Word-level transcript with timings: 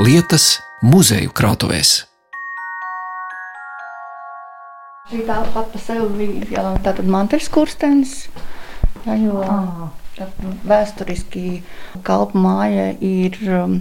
lietas 0.00 0.60
muzeju 0.80 1.28
krātuvēs. 1.36 1.90
Šī 5.10 5.24
tāpat 5.28 5.72
par 5.74 5.82
sevi 5.82 6.06
bija 6.46 6.62
tātad 6.80 7.08
manteļs 7.10 7.48
kurstenis, 7.52 8.14
ja, 9.04 9.16
jo 9.20 9.42
vēsturiski 10.70 11.60
kalpu 12.06 12.40
māja 12.40 12.90
ir 12.96 13.36
um, 13.44 13.76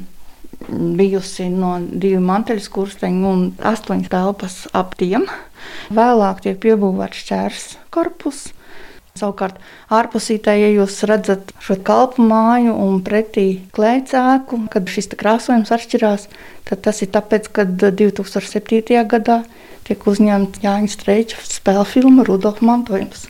bijusi 1.00 1.48
no 1.54 1.78
divu 1.80 2.20
manteļu 2.26 2.68
kursteņu 2.76 3.32
un 3.32 3.46
astoņas 3.72 4.12
telpas 4.12 4.62
ap 4.76 4.98
tiem. 5.00 5.30
Vēlāk 5.94 6.44
tiek 6.44 6.60
piebūvēts 6.66 7.24
šķērs 7.24 7.68
korpus. 7.96 8.50
Savukārt, 9.20 9.58
ārpusītē, 9.92 10.54
ja 10.60 10.70
jūs 10.72 11.02
redzat 11.10 11.52
šo 11.64 11.76
kalpu 11.86 12.24
māju 12.26 12.76
un 12.80 13.02
pretī 13.06 13.48
klēcēku, 13.76 14.64
kad 14.72 14.88
šis 14.92 15.12
krāsojums 15.20 15.74
atšķirās, 15.76 16.30
tad 16.70 16.86
tas 16.88 17.02
ir 17.04 17.12
tāpēc, 17.16 17.50
ka 17.52 17.66
2007. 17.68 19.04
gadā 19.12 19.42
tiek 19.90 20.06
uzņemta 20.08 20.64
Jāņa 20.64 20.94
Streiča 20.94 21.44
spēļu 21.44 21.86
filma 21.90 22.26
Rudolf 22.28 22.64
Mantojums. 22.66 23.28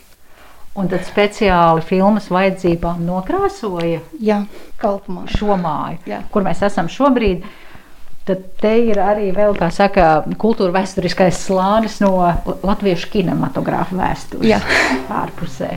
Un 0.78 0.86
tad 0.86 1.02
speciāli 1.02 1.82
filmas 1.82 2.28
vajadzībām 2.30 3.02
nokrāsoja 3.02 4.04
Jā, 4.22 4.44
kalpumā. 4.78 5.24
šo 5.34 5.56
māju, 5.58 5.98
Jā. 6.06 6.20
kur 6.30 6.46
mēs 6.46 6.62
esam 6.62 6.86
šobrīd. 6.86 7.42
Tad 8.30 8.42
te 8.62 8.70
ir 8.86 8.94
arī 9.02 9.32
vēl, 9.34 9.56
kā 9.58 9.72
saka, 9.74 10.22
kultūra 10.38 10.70
vēsturiskais 10.76 11.34
slānis 11.48 11.96
no 11.98 12.12
latviešu 12.62 13.10
kinematogrāfa 13.10 13.96
vēstures 13.98 14.46
Jā. 14.46 14.60
ārpusē. 15.22 15.74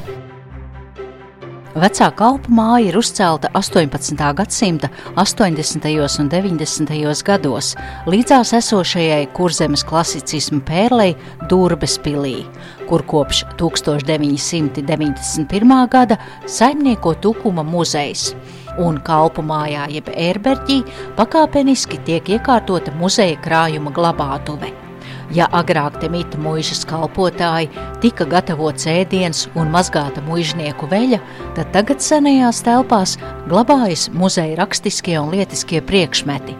Vecā 1.73 2.11
kalpu 2.13 2.53
māja 2.53 2.91
ir 2.91 2.97
uzcelta 2.99 3.49
18. 3.57 4.13
gadsimta 4.37 4.91
80. 5.17 5.81
un 6.21 6.27
90. 6.29 6.93
gados 7.25 7.73
līdzās 8.05 8.53
esošajai 8.59 9.25
kurzemes 9.33 9.81
klasicismu 9.89 10.61
pērlei 10.67 11.15
Durbes 11.49 11.97
pilī, 12.05 12.45
kur 12.85 13.01
kopš 13.01 13.41
1991. 13.57 15.89
gada 15.89 16.21
saimnieko 16.45 17.17
Tukuma 17.17 17.65
muzejs. 17.65 18.37
Un 18.81 18.97
kalpu 19.05 19.43
mājā, 19.45 19.85
jeb 19.93 20.07
ērberģī, 20.09 20.79
pakāpeniski 21.17 21.99
tiek 22.07 22.31
iekārtota 22.37 22.93
muzeja 22.97 23.37
krājuma 23.43 23.93
glabātuve. 23.93 24.71
Ja 25.33 25.47
agrāk 25.55 25.95
te 26.01 26.09
mita 26.13 26.37
mūžas 26.41 26.83
kalpotāji, 26.85 27.69
tika 28.03 28.25
gatavots 28.29 28.85
ēdiens 28.89 29.47
un 29.57 29.71
mazgāta 29.73 30.21
mužnieku 30.27 30.89
veļa, 30.91 31.19
tad 31.57 31.71
tagad 31.73 32.03
senajās 32.05 32.61
telpās 32.65 33.15
glabājas 33.49 34.09
muzeja 34.13 34.59
rakstiskie 34.59 35.15
un 35.21 35.31
lietiskie 35.33 35.81
priekšmeti. 35.85 36.57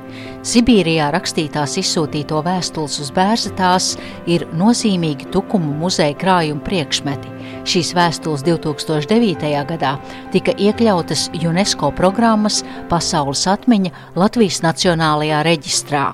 Sibīrijā 0.47 1.11
rakstītās 1.13 1.77
izsūtīto 1.83 2.41
vēstules 2.45 2.97
uz 3.03 3.13
bērzetās 3.15 3.93
ir 4.25 4.47
nozīmīgi 4.57 5.29
Tukumu 5.33 5.75
muzeja 5.83 6.17
krājuma 6.17 6.65
priekšmeti. 6.65 7.32
Šīs 7.63 7.93
vēstules 7.95 8.43
2009. 8.43 9.47
gadā 9.69 9.93
tika 10.33 10.51
iekļautas 10.59 11.29
UNESCO 11.39 11.93
programmas 11.95 12.59
Pasaules 12.91 13.45
atmiņa 13.47 13.93
Latvijas 14.19 14.59
Nacionālajā 14.65 15.39
reģistrā. 15.47 16.11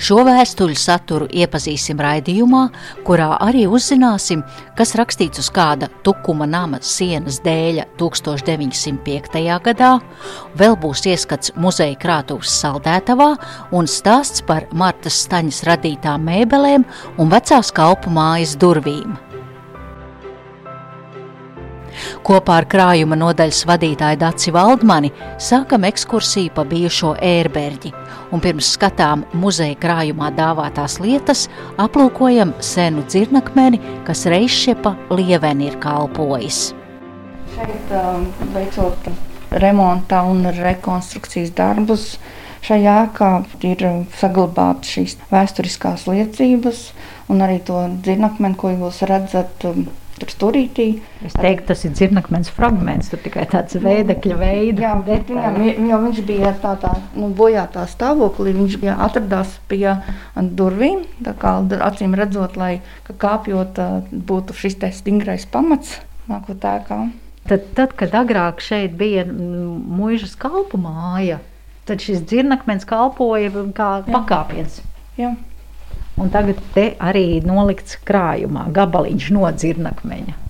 Šo 0.00 0.20
vēstuļu 0.24 0.76
saturu 0.76 1.26
iepazīsim 1.32 2.00
raidījumā, 2.00 2.62
kurā 3.08 3.30
arī 3.44 3.64
uzzināsim, 3.68 4.42
kas 4.76 4.94
rakstīts 5.00 5.40
uz 5.40 5.50
kāda 5.52 5.88
tukuma 6.04 6.48
nama 6.48 6.80
sienas 6.84 7.40
dēļa 7.44 7.88
1905. 8.00 9.42
gadā, 9.68 9.92
vēl 10.60 10.76
būs 10.80 11.06
ieskats 11.12 11.52
muzeja 11.56 11.96
krātuves 12.00 12.52
saldētavā 12.60 13.32
un 13.76 13.88
stāsts 13.88 14.44
par 14.48 14.68
Martas 14.72 15.22
Staņas 15.24 15.64
radītām 15.68 16.28
mēbelēm 16.28 16.88
un 17.16 17.32
vecās 17.32 17.72
kalpu 17.72 18.12
mājas 18.12 18.56
durvīm. 18.60 19.25
Kopā 22.26 22.56
ar 22.58 22.64
krājuma 22.66 23.14
nodaļas 23.14 23.60
vadītāju 23.70 24.18
Daci 24.18 24.50
Valdmani 24.50 25.12
sākam 25.38 25.84
ekskursiju 25.86 26.50
pa 26.56 26.64
bijušo 26.66 27.12
ērberģi, 27.22 27.92
un 28.34 28.40
pirms 28.42 28.72
skatām 28.74 29.20
muzeja 29.38 29.76
krājumā 29.78 30.32
dāvātās 30.34 30.96
lietas, 30.98 31.44
aplūkojam 31.78 32.50
senu 32.58 33.04
dzirnakmeni, 33.06 33.78
kas 34.08 34.24
reizšiepa 34.32 34.96
lieveni 35.14 35.68
ir 35.68 35.76
kalpojis. 35.84 36.72
Šeit 37.54 37.92
um, 37.94 38.24
veicot 38.56 39.06
remonta 39.62 40.24
un 40.26 40.48
rekonstrukcijas 40.56 41.52
darbus, 41.54 42.08
šajā 42.66 42.96
ēkā 43.04 43.28
ir 43.70 43.86
saglabātas 44.18 44.96
šīs 44.96 45.14
vēsturiskās 45.30 46.08
liecības 46.10 46.82
un 47.30 47.46
arī 47.46 47.60
to 47.70 47.84
dzirnakmeni, 48.00 48.58
ko 48.58 48.74
jūs 48.74 49.04
redzat 49.06 49.68
um, 49.70 49.86
tur 50.20 50.32
stūrītī. 50.32 50.86
Es 51.26 51.36
teiktu, 51.36 51.68
tas 51.70 51.84
ir 51.86 51.92
dzirnakmens 51.96 52.50
fragments, 52.54 53.10
tur 53.12 53.20
tikai 53.24 53.44
tāds 53.52 53.76
veidekļa 53.82 54.38
veida. 54.40 54.84
Jā, 54.86 54.94
bet 55.06 55.30
viņam, 55.32 55.60
jo 55.90 56.00
viņš 56.06 56.22
bija 56.28 56.54
tādā 56.62 56.94
nu, 57.16 57.30
bojātā 57.36 57.84
stāvoklī, 57.90 58.54
viņš 58.56 58.78
bija 58.82 58.96
atradās 59.06 59.58
pie 59.70 59.98
durvīm, 60.36 61.04
tā 61.26 61.36
kā 61.40 61.58
acīm 61.90 62.16
redzot, 62.18 62.56
lai 62.60 62.78
kāpjot 63.08 63.80
būtu 64.10 64.56
šis 64.56 64.80
te 64.82 64.92
stingrais 64.94 65.48
pamats 65.50 65.98
nākot 66.30 66.64
ēkā. 66.66 67.00
Tad, 67.46 67.68
tad, 67.78 67.92
kad 67.98 68.14
agrāk 68.18 68.62
šeit 68.64 68.96
bija 68.98 69.22
muižas 69.26 70.34
kalpu 70.38 70.80
māja, 70.82 71.38
tad 71.86 72.02
šis 72.02 72.24
dzirnakmens 72.26 72.86
kalpoja 72.88 73.52
kā 73.76 73.90
Jā. 74.00 74.08
pakāpiens. 74.10 74.80
Jā. 75.20 75.36
Un 76.16 76.32
tagad 76.32 76.60
te 76.72 76.90
arī 76.96 77.42
nolikts 77.44 77.98
krājumā 78.08 78.70
gabaliņš 78.76 79.30
no 79.36 79.48
dzirnakmeņa. 79.52 80.42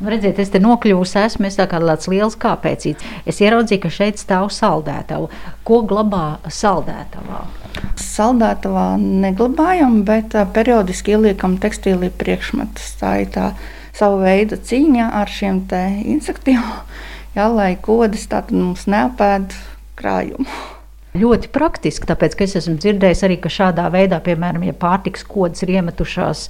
Nu, 0.00 0.08
redziet, 0.08 0.38
es 0.40 0.48
te 0.48 0.60
nokļuvu, 0.64 1.04
esmu 1.04 1.44
es 1.44 1.58
tāds 1.60 2.08
liels 2.08 2.36
kāpēcīts. 2.40 3.04
Es 3.28 3.40
ieraudzīju, 3.44 3.82
ka 3.82 3.90
šeit 3.92 4.20
stāv 4.20 4.48
saldētava. 4.56 5.28
Ko 5.64 5.82
glabā 5.88 6.38
saldētavā? 6.48 7.42
Saldētavā 8.00 8.86
neglabājam, 9.00 10.00
bet 10.08 10.36
periodiski 10.56 11.16
ieliekam 11.16 11.58
tekstīlī 11.60 12.08
priekšmetus. 12.16 12.94
Tā 13.00 13.12
ir 13.26 13.28
tā 13.36 13.50
sava 13.92 14.22
veida 14.24 14.56
cīņa 14.56 15.10
ar 15.20 15.28
šiem 15.28 15.66
insektiem 16.16 16.64
ja, 17.36 17.48
lai 17.48 17.74
kodas 17.80 18.28
mums 18.50 18.86
neapēd 18.90 19.54
krājumu. 19.98 20.46
Ļoti 21.10 21.50
praktiski, 21.50 22.06
tāpēc 22.06 22.36
es 22.44 22.54
esmu 22.60 22.76
dzirdējis 22.78 23.24
arī, 23.26 23.36
ka 23.42 23.50
šādā 23.50 23.88
veidā, 23.90 24.20
piemēram, 24.22 24.62
ja 24.68 24.74
pārtiks 24.78 25.24
kodas 25.26 25.64
ir 25.64 25.72
iemetušās 25.74 26.44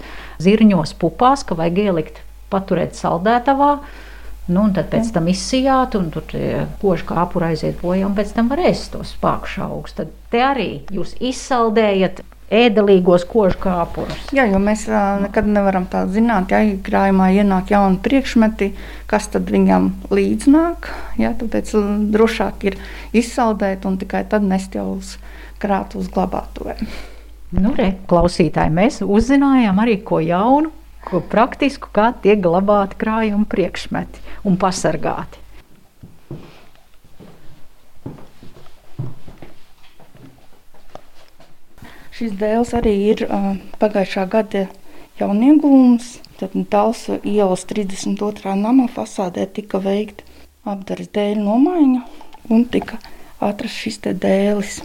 zirņos, 0.45 0.93
pupās, 1.01 1.47
ka 1.49 1.57
vajag 1.57 1.81
ielikt, 1.87 2.21
paturēt 2.53 2.99
saldētavā. 2.99 3.71
Nu, 4.51 4.67
un 4.67 4.75
tad 4.75 4.91
pēc 4.93 5.13
tam 5.15 5.31
izsijāt, 5.31 5.95
un 5.97 6.11
tur 6.13 6.27
kožu 6.83 7.07
kāpura 7.09 7.53
aiziet 7.55 7.79
bojā, 7.81 8.05
un 8.09 8.17
pēc 8.19 8.35
tam 8.37 8.51
var 8.51 8.61
ēst 8.67 8.91
tos 8.93 9.15
spākšu 9.15 9.63
augus. 9.65 9.95
Tad 9.97 10.13
te 10.33 10.43
arī 10.45 10.71
jūs 10.93 11.15
izsaldējat 11.23 12.21
ēdelīgos 12.50 13.25
kožu 13.31 13.59
kāpurus. 13.62 14.19
Jā, 14.34 14.44
jo 14.50 14.59
mēs 14.62 14.87
nekad 15.22 15.47
nevaram 15.50 15.87
tā 15.91 16.03
zināt, 16.11 16.50
ja 16.50 16.62
krājumā 16.87 17.31
ienāk 17.38 17.71
jauni 17.71 18.00
priekšmeti, 18.03 18.72
kas 19.10 19.30
tad 19.30 19.51
viņam 19.53 19.92
līdznāk. 20.10 20.91
Jā, 21.21 21.33
tāpēc 21.39 21.72
drošāk 22.15 22.66
ir 22.71 22.80
izsaldēt 23.16 23.86
un 23.86 24.01
tikai 24.03 24.25
tad 24.30 24.47
nest 24.47 24.75
jau 24.75 24.89
uz 24.98 25.15
krātu 25.63 26.01
uz 26.03 26.10
glabātuvēm. 26.13 26.83
Nu, 27.60 27.72
re, 27.75 27.92
klausītāji, 28.10 28.71
mēs 28.75 29.01
uzzinājām 29.03 29.80
arī 29.83 29.97
ko 30.07 30.21
jaunu, 30.22 30.71
ko 31.07 31.22
praktisku, 31.33 31.91
kā 31.95 32.10
tiek 32.22 32.42
glabāti 32.42 32.98
krājuma 33.01 33.47
priekšmeti 33.51 34.22
un 34.47 34.59
pasargāti. 34.60 35.41
Šis 42.21 42.34
dēls 42.37 42.75
arī 42.77 42.91
ir 43.15 43.21
uh, 43.25 43.55
pagājušā 43.81 44.27
gada 44.28 44.67
jauniegūms. 45.17 46.19
Tad 46.37 46.53
Talsu 46.69 47.17
ielas 47.25 47.63
32. 47.71 48.53
nama 48.61 48.84
fasādē 48.93 49.47
tika 49.49 49.81
veikta 49.81 50.27
apdares 50.69 51.09
dēļu 51.17 51.41
nomaiņa 51.47 52.03
un 52.53 52.67
tika 52.69 52.99
atrasts 53.41 53.87
šis 53.87 53.97
dēlis 54.05 54.83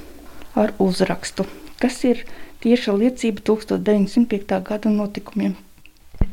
ar 0.55 0.71
uzrakstu, 0.79 1.43
kas 1.83 1.99
ir 2.07 2.23
tieša 2.63 2.95
liecība 3.03 3.43
1905. 3.51 4.55
gada 4.71 4.95
notikumiem. 4.95 5.59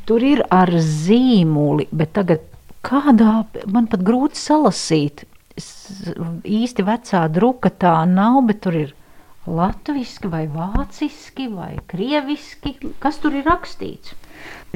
Tur 0.06 0.22
ir 0.22 0.46
ar 0.54 0.70
zīmoli, 0.70 1.90
bet 1.90 2.14
tagad 2.14 2.46
kādā 2.86 3.40
man 3.66 3.90
pat 3.90 4.06
grūti 4.06 4.38
salasīt. 4.38 5.26
Es 5.58 5.98
īsti 6.46 6.86
vecā 6.86 7.26
druka 7.26 7.74
tā 7.74 7.98
nav, 8.06 8.44
bet 8.46 8.62
tur 8.62 8.84
ir 8.86 8.98
latviešu, 9.46 10.30
vai 10.30 10.46
vāciski, 10.50 11.48
vai 11.50 11.76
krieviski. 11.90 12.76
Kas 13.02 13.18
tur 13.22 13.34
ir 13.38 13.46
rakstīts? 13.48 14.14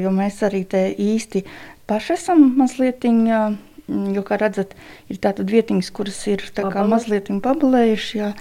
Jo 0.00 0.12
mēs 0.14 0.42
arī 0.46 0.64
te 0.68 0.88
īsti 0.90 1.44
paši 1.86 2.14
esam 2.16 2.42
mazliet, 2.58 3.06
jo, 3.06 4.22
kā 4.26 4.38
redzat, 4.42 4.74
ir 5.10 5.20
tātad 5.22 5.50
vietiņas, 5.50 5.90
kuras 5.94 6.18
ir 6.30 6.42
mazliet 6.90 7.30
pabalējuši, 7.42 8.18
jā, 8.18 8.32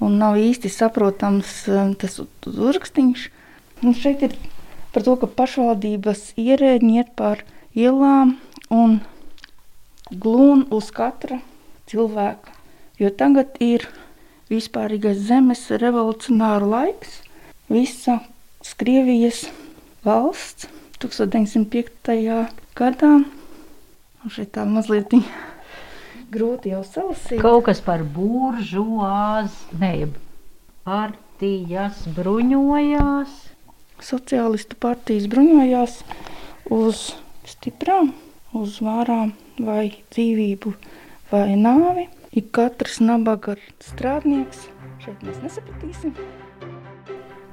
un 0.00 0.16
nav 0.20 0.38
īsti 0.40 0.72
saprotams 0.72 1.64
tas 2.00 2.20
uzrakstiņš. 2.48 3.28
Un 3.84 3.92
šeit 3.96 4.24
ir 4.24 4.36
par 4.94 5.04
to, 5.04 5.16
ka 5.20 5.28
pašvaldības 5.28 6.32
ierēģi 6.40 6.94
iet 6.96 7.12
pār 7.18 7.44
ielām 7.76 8.38
un 8.72 9.00
glūn 10.08 10.64
uz 10.72 10.88
katra 10.96 11.42
cilvēka. 11.90 12.54
Jo 12.96 13.10
tagad 13.12 13.58
ir 13.60 13.84
vispārīgais 14.52 15.18
zemes 15.28 15.64
revolucionāra 15.82 16.66
laiks, 16.66 17.20
visa 17.72 18.20
Krievijas 18.76 19.46
valsts 20.06 20.68
1905. 21.02 22.50
gadā. 22.76 23.12
Un 24.24 24.32
šeit 24.32 24.50
tā 24.56 24.64
mazliet 24.66 25.12
grūti 26.34 26.72
jau 26.72 26.82
salasīt. 26.86 27.40
Kaut 27.42 27.66
kas 27.68 27.82
par 27.84 28.02
buržuāzi, 28.16 29.76
partijas 30.86 32.02
bruņojās. 32.16 33.32
Sociālistu 34.02 34.76
partijas 34.80 35.28
bruņojās 35.32 36.00
uz 36.74 37.14
stiprām, 37.48 38.12
uz 38.56 38.80
vārām 38.84 39.32
vai 39.58 39.88
dzīvību 40.12 40.74
vai 41.30 41.56
nāvi. 41.60 42.08
Ik 42.36 42.50
katrs 42.52 42.98
nabaga 43.00 43.54
strādnieks 43.80 44.66
šeit 45.00 45.22
mēs 45.24 45.38
nesapratīsim. 45.40 46.10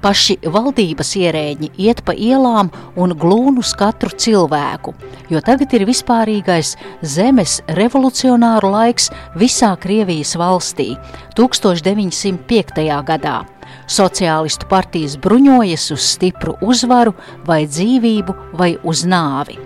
Paši 0.04 0.34
valdības 0.52 1.14
ierēģi 1.16 1.70
iet 1.80 2.02
pa 2.04 2.12
ielām 2.12 2.68
un 3.00 3.14
glūn 3.16 3.56
uz 3.62 3.70
katru 3.80 4.12
cilvēku, 4.12 4.92
jo 5.32 5.40
tagad 5.46 5.72
ir 5.72 5.86
vispārīgais 5.88 6.74
zemes 7.14 7.54
revolucionāru 7.78 8.74
laiks 8.74 9.08
visā 9.40 9.70
Krievijas 9.80 10.34
valstī 10.36 10.90
1905. 11.40 12.84
gadā. 13.08 13.38
Sociālistu 13.88 14.68
partijas 14.68 15.16
bruņojas 15.16 15.88
uz 15.96 16.10
stipru 16.10 16.58
uzvaru 16.60 17.16
vai 17.48 17.62
dzīvību 17.64 18.36
vai 18.60 18.74
uz 18.84 19.06
nāvi. 19.08 19.56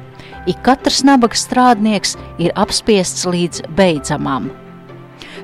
Ik 0.46 0.62
katrs 0.62 1.02
nabaga 1.02 1.34
strādnieks 1.34 2.14
ir 2.38 2.54
apspiests 2.54 3.26
līdz 3.26 3.66
beidzamam. 3.74 4.46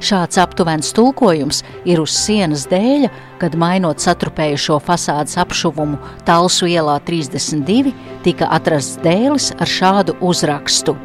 Šāds 0.02 0.38
aptuvens 0.42 0.90
tulkojums 0.96 1.62
ir 1.86 2.00
uz 2.02 2.14
sienas 2.16 2.66
dēļa, 2.70 3.10
kad 3.42 3.54
mainot 3.58 4.02
satrupējušo 4.02 4.80
fasādes 4.82 5.38
apšuvumu 5.40 6.00
Talsu 6.26 6.68
ielā 6.70 6.96
32, 7.06 7.92
tika 8.24 8.48
atrasts 8.56 8.98
dēlis 9.04 9.52
ar 9.58 9.70
šādu 9.70 10.16
uzrakstu. 10.24 10.96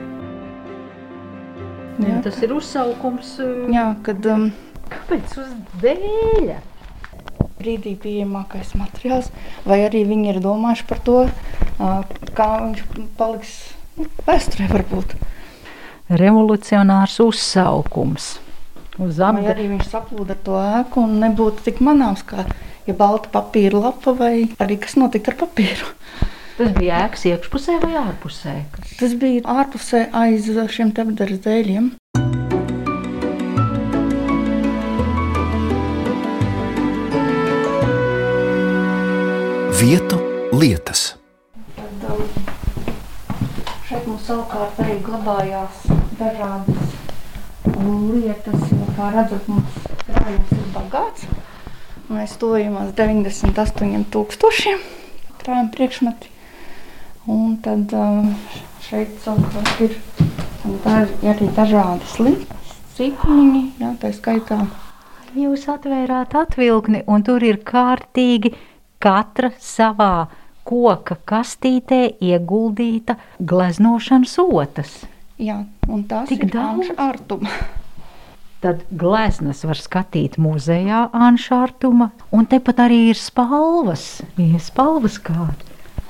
Jā, 2.00 2.18
tas 2.24 2.39
ir 2.45 2.56
uzsaukums. 2.56 3.36
Jā, 3.74 3.91
kad 4.06 4.25
um, 4.31 4.50
kāpēc 4.88 5.38
uz 5.41 5.53
dēļa? 5.83 6.59
Brīdī 7.59 7.97
pieejamākais 8.00 8.71
materiāls, 8.80 9.27
vai 9.68 9.81
arī 9.83 10.06
viņi 10.07 10.30
ir 10.31 10.39
domājuši 10.39 10.86
par 10.88 11.01
to, 11.03 11.18
uh, 11.27 11.97
kā 12.38 12.47
viņš 12.63 12.86
paliks 13.19 13.57
vēsturē 14.24 14.69
varbūt. 14.71 15.18
Revolucionārs 16.09 17.19
uzsaukums 17.19 18.38
uz 19.00 19.19
apgabala. 19.19 19.46
Vai 19.48 19.54
arī 19.56 19.69
viņš 19.74 19.92
saplūda 19.92 20.36
ar 20.36 20.42
to 20.46 20.57
ēku 20.60 21.06
un 21.06 21.16
nebūtu 21.24 21.66
tik 21.68 21.80
manāms, 21.86 22.25
kā 22.28 22.46
ja 22.88 22.96
balta 22.98 23.31
papīra 23.34 23.80
lapa 23.86 24.13
vai 24.18 24.50
arī 24.62 24.80
kas 24.81 24.98
notika 25.00 25.34
ar 25.34 25.40
papīru. 25.44 25.94
Tas 26.60 26.74
bija 26.75 27.06
ēkas 27.06 27.24
iekšpusē 27.30 27.78
vai 27.86 27.94
ārpusē? 28.01 28.57
Tas 29.00 29.16
bija 29.16 29.46
ārpusē 29.48 30.10
aiz 30.12 30.50
šiem 30.75 30.92
tepderes 30.92 31.40
dēļiem. 31.46 31.94
Vietu 39.80 40.19
lietas. 40.51 41.13
Tad, 41.78 42.04
um, 42.12 42.25
šeit 43.88 44.04
mums 44.04 44.28
savukārt 44.28 44.84
arī 44.84 45.00
glabājās 45.06 45.86
dažādas 46.19 46.99
lietas, 47.65 48.61
jo, 48.71 48.85
kā 48.97 49.09
redzat, 49.13 49.47
mums 49.51 49.79
krājums 50.06 50.53
ir 50.56 50.65
bagāts. 50.75 51.27
Mēs 52.09 52.38
tojamies 52.41 52.94
98 52.97 54.07
tūkstošiem 54.13 54.81
krājuma 55.39 55.71
priekšmeti. 55.73 56.31
Un 57.29 57.57
tad 57.63 57.94
um, 57.94 58.31
šeit 58.88 59.19
savukārt 59.23 59.83
ir 59.85 59.97
arī 61.29 61.50
dažādas 61.56 62.17
lietas, 62.21 62.73
cipiņi, 62.97 63.63
jā, 63.81 63.94
tā 64.01 64.12
skaitā. 64.15 64.63
Jūs 65.38 65.67
atvērāt 65.69 66.33
atvilkni 66.35 67.03
un 67.07 67.23
tur 67.25 67.44
ir 67.45 67.62
kārtīgi 67.65 68.55
katra 69.00 69.51
savā 69.62 70.27
koka 70.69 71.19
kastītē 71.29 72.01
ieguldīta 72.21 73.15
gleznošanas 73.39 74.35
otas. 74.41 75.00
Jā, 75.39 75.62
un 75.88 76.01
tās 76.03 76.27
Tik 76.27 76.50
ir 76.50 76.51
daudz 76.51 76.89
ārtuma. 77.00 77.51
Tad 78.59 78.81
gleznas 78.91 79.62
var 79.63 79.80
skatīt 79.80 80.36
muzejā 80.41 81.06
Anšārtuma, 81.15 82.09
un 82.36 82.47
tepat 82.51 82.81
arī 82.89 83.06
ir 83.13 83.19
spalvas, 83.19 84.19
ja 84.36 84.59
spalvas 84.59 85.15
kāda. 85.24 85.56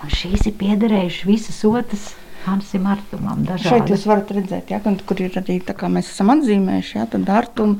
Un 0.01 0.09
šīs 0.15 0.47
ir 0.49 0.55
piederējušas 0.57 1.27
visas 1.29 1.61
otras 1.69 2.07
Hansim 2.47 2.87
Artumam. 2.89 3.45
Dažādi. 3.45 3.69
Šeit 3.69 3.93
jūs 3.93 4.07
varat 4.09 4.33
redzēt, 4.33 4.73
ja, 4.73 4.81
kur 4.81 5.21
ir 5.21 5.37
arī 5.43 5.59
tā 5.61 5.77
kā 5.77 5.91
mēs 5.93 6.09
esam 6.09 6.33
atzīmējuši, 6.33 6.97
ja, 6.97 7.05
tad 7.13 7.29
Artum 7.29 7.77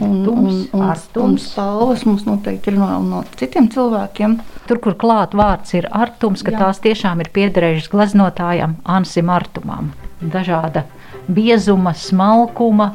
un, 0.00 0.18
un, 0.24 0.50
un, 0.72 0.90
un 1.26 1.38
spalvas 1.42 2.08
mums 2.08 2.24
noteikti 2.24 2.72
ir 2.72 2.80
no, 2.80 2.94
no 3.04 3.22
citiem 3.36 3.68
cilvēkiem. 3.74 4.40
Tur, 4.70 4.80
kur 4.88 4.96
klāt 4.96 5.36
vārds 5.36 5.76
ir 5.76 5.92
Artums, 5.92 6.46
ka 6.46 6.56
Jā. 6.56 6.64
tās 6.64 6.80
tiešām 6.80 7.20
ir 7.20 7.34
piederējušas 7.36 7.92
gleznotājam 7.92 8.80
Ansim 8.88 9.28
Artumam 9.36 9.92
dažāda 10.20 10.84
biezuma, 11.28 11.94
smalkuma. 11.94 12.92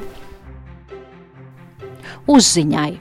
Uzziņai. 2.27 2.91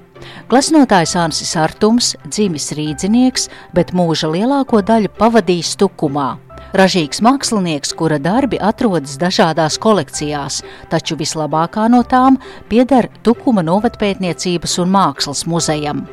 Gleznotājs 0.51 1.15
Ansis 1.19 1.55
Artums, 1.59 2.13
dzimis 2.27 2.73
rīdzinieks, 2.77 3.49
bet 3.75 3.93
mūža 3.97 4.31
lielāko 4.31 4.83
daļu 4.85 5.11
pavadījis 5.19 5.75
tukumā. 5.81 6.37
Ražīgs 6.73 7.21
mākslinieks, 7.25 7.93
kura 7.97 8.17
darbi 8.23 8.57
atrodas 8.57 9.19
dažādās 9.21 9.77
kolekcijās, 9.83 10.63
taču 10.89 11.19
vislabākā 11.21 11.85
no 11.93 12.01
tām 12.09 12.39
pieder 12.71 13.11
Tukuma 13.23 13.65
novatpētniecības 13.67 14.79
un 14.81 14.93
mākslas 14.95 15.45
muzejam. 15.45 16.07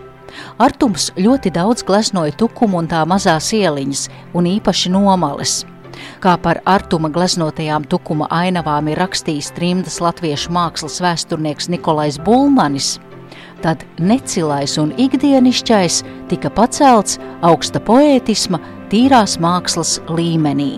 Artums 0.60 1.10
ļoti 1.18 1.52
daudz 1.56 1.86
gleznoja 1.88 2.36
tukumu 2.38 2.84
un 2.84 2.90
tā 2.92 3.06
mazās 3.08 3.54
ieliņas, 3.56 4.08
un 4.36 4.52
īpaši 4.52 4.92
nomales. 4.94 5.62
Kā 6.24 6.36
par 6.42 6.62
Artuma 6.70 7.10
gleznotajām 7.14 7.86
tukuma 7.90 8.28
ainavām 8.32 8.90
ir 8.92 9.00
rakstījis 9.00 9.54
trimdas 9.56 10.00
latviešu 10.04 10.52
mākslas 10.56 11.00
vēsturnieks 11.04 11.70
Nikolais 11.72 12.20
Bulmanis, 12.22 12.98
tad 13.64 13.84
necilais 14.00 14.78
un 14.82 14.94
ikdienišķais 14.98 16.04
tika 16.32 16.52
pacelts 16.54 17.20
augsta 17.46 17.82
poētisma, 17.84 18.62
tīrās 18.92 19.38
mākslas 19.44 20.00
līmenī. 20.10 20.78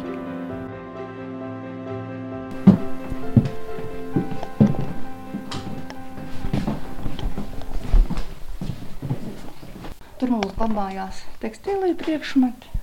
Tur 10.22 10.30
mums 10.30 10.54
labājās 10.60 11.24
tekstīlija 11.42 11.98
priekšmeti. 11.98 12.81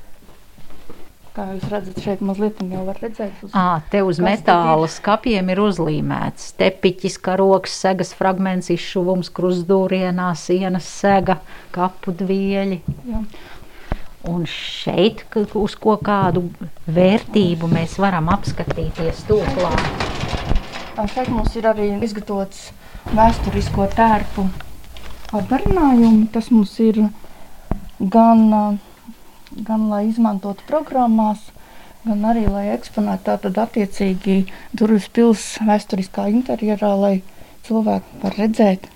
Kā 1.36 1.44
jūs 1.52 1.66
redzat, 1.70 1.98
šeit 2.02 2.22
mazliet 2.24 2.58
jau 2.64 2.82
var 2.86 2.98
redzēt. 3.02 3.36
Uz, 3.46 3.52
à, 3.54 3.80
te 3.92 4.00
uz 4.02 4.18
metāla 4.22 4.88
skapiem 4.90 5.52
ir 5.52 5.60
uzlīmēts 5.62 6.52
tepiķis, 6.58 7.18
karoks, 7.22 7.76
segas 7.84 8.10
fragments, 8.16 8.72
izšuvums, 8.74 9.30
krustdūrienā, 9.36 10.32
sienas 10.38 10.88
sega, 10.88 11.38
kapu 11.74 12.14
dvieļi. 12.18 12.80
Jā. 13.10 13.22
Un 14.28 14.42
šeit, 14.50 15.22
uz 15.56 15.76
ko 15.78 15.94
kādu 16.02 16.48
vērtību 16.90 17.70
mēs 17.70 17.94
varam 18.02 18.32
apskatīties 18.34 19.22
to 19.28 19.38
klāt. 19.54 20.08
Šeit 21.14 21.30
mums 21.30 21.54
ir 21.54 21.68
arī 21.70 21.92
izgatavots 22.02 22.72
vēsturisko 23.14 23.86
tērpu 23.94 24.48
atdarinājumi. 25.38 26.26
Tas 26.34 26.50
mums 26.50 26.74
ir 26.82 27.04
gan 28.00 28.80
gan 29.68 29.88
lai 29.90 30.04
izmantotu 30.08 30.66
programmās, 30.68 31.48
gan 32.04 32.24
arī 32.30 32.46
lai 32.48 32.66
eksponētu 32.74 33.28
tātad 33.30 33.62
attiecīgi 33.64 34.40
durvis 34.72 35.08
pils 35.12 35.46
vēsturiskā 35.68 36.28
interjerā, 36.32 36.92
lai 36.98 37.14
cilvēki 37.68 38.22
var 38.24 38.38
redzēt, 38.40 38.90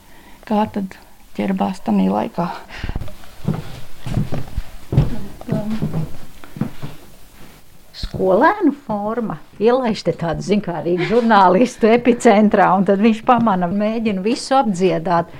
kā 0.48 0.66
tad 0.74 0.98
ķerbās 1.38 1.82
tanī 1.86 2.10
laikā. 2.12 2.50
skolēnu 8.12 8.72
forma. 8.86 9.38
Ielaiž 9.62 10.04
te 10.06 10.14
tādu 10.18 10.44
zinkārīgu 10.46 11.08
žurnālistu 11.10 11.90
epicentrā, 11.90 12.70
un 12.76 12.86
tad 12.88 13.02
viņš 13.02 13.22
pamana, 13.26 13.68
mēģina 13.70 14.22
visu 14.24 14.54
apdziedāt. 14.58 15.32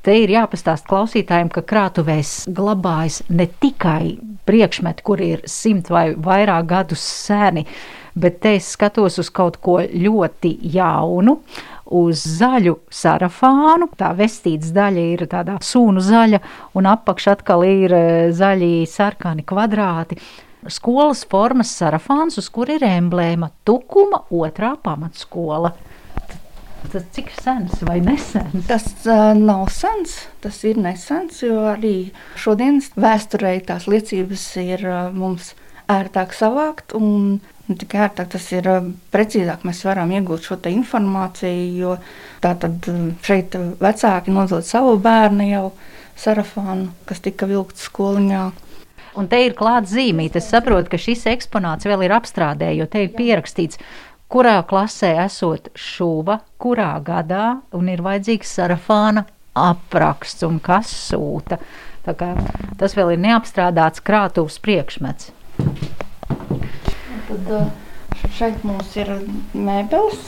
Te 0.00 0.14
ir 0.16 0.30
jāpastāst 0.32 0.86
klausītājiem, 0.88 1.50
ka 1.52 1.60
krātuvēs 1.60 2.46
glabājas 2.56 3.20
ne 3.28 3.44
tikai 3.60 4.16
priekšmeti, 4.48 5.04
kur 5.04 5.20
ir 5.20 5.42
simt 5.44 5.90
vai 5.92 6.14
vairāk 6.16 6.70
gadus 6.70 7.02
seni, 7.04 7.66
bet 8.16 8.40
te 8.40 8.54
es 8.56 8.70
skatos 8.72 9.20
uz 9.20 9.28
kaut 9.28 9.58
ko 9.60 9.76
ļoti 9.84 10.54
jaunu, 10.72 11.36
uz 12.00 12.22
zaļu 12.38 12.78
sarafānu. 12.88 13.90
Tā 14.00 14.14
vestītas 14.16 14.72
daļa 14.72 15.04
ir 15.12 15.26
tāda 15.30 15.58
sūnu 15.64 16.00
zaļa, 16.04 16.40
un 16.80 16.88
apakš 16.88 17.28
atkal 17.34 17.66
ir 17.68 17.92
e, 17.92 18.04
zaļi 18.32 18.72
sarkani 18.88 19.44
kvadrāti. 19.44 20.16
Skolas 20.68 21.26
formas 21.28 21.70
sarafāns, 21.76 22.40
uz 22.40 22.48
kur 22.52 22.72
ir 22.72 22.84
emblēma 22.88 23.52
Tukuma 23.68 24.24
otrā 24.32 24.74
pamatskola. 24.80 25.74
Tas 26.90 27.04
cik 27.14 27.28
sens 27.38 27.82
vai 27.86 28.00
nesens? 28.02 28.64
Tas 28.66 28.84
uh, 29.06 29.30
nav 29.38 29.68
sens, 29.70 30.16
tas 30.42 30.56
ir 30.66 30.80
nesens, 30.82 31.38
jo 31.44 31.60
arī 31.70 32.10
šodienas 32.34 32.88
vēsturē 32.98 33.52
tās 33.68 33.86
liecības 33.86 34.46
ir 34.58 34.82
uh, 34.88 35.12
mums 35.14 35.52
ērtāk 35.90 36.34
savākt. 36.34 36.96
Un 36.98 37.38
ne 37.70 37.76
tikai 37.78 38.08
ērtāk, 38.08 38.32
tas 38.34 38.48
ir 38.56 38.66
uh, 38.66 38.88
precīzāk, 39.14 39.62
mēs 39.68 39.84
varam 39.86 40.10
iegūt 40.16 40.50
šo 40.50 40.58
informāciju, 40.72 41.70
jo 41.78 41.94
tā 42.42 42.56
tad 42.58 42.90
šeit 43.22 43.54
vecāki 43.78 44.34
nodod 44.34 44.66
savu 44.66 44.98
bērnu 44.98 45.46
jau 45.46 45.64
sarafānu, 46.18 46.90
kas 47.06 47.22
tika 47.22 47.46
vilkts 47.46 47.86
skoliņā. 47.86 48.48
Un 49.18 49.26
te 49.30 49.40
ir 49.42 49.54
klāts 49.58 49.94
zīmīt. 49.94 50.36
Es 50.38 50.50
saprotu, 50.50 50.90
ka 50.90 50.98
šis 50.98 51.24
eksponāts 51.30 51.86
vēl 51.86 52.06
ir 52.06 52.14
apstrādē, 52.14 52.74
jo 52.78 52.86
te 52.90 53.06
ir 53.06 53.14
pierakstīts 53.14 53.78
kurā 54.30 54.60
klasē 54.66 55.10
esot 55.24 55.68
šuva, 55.74 56.38
kurā 56.62 56.92
gadā, 57.02 57.60
un 57.74 57.90
ir 57.90 58.02
vajadzīgs 58.06 58.54
sarafāna 58.58 59.26
apraksts 59.58 60.46
un 60.46 60.60
kas 60.62 60.92
sūta. 61.10 61.58
Tas 62.06 62.96
vēl 62.96 63.14
ir 63.16 63.22
neapstrādāts 63.26 64.02
krātuves 64.06 64.58
priekšmets. 64.62 65.32
Tad 67.28 67.50
uh, 67.54 67.66
šeit 68.38 68.62
mums 68.66 68.94
ir 68.98 69.10
mēbeles. 69.54 70.22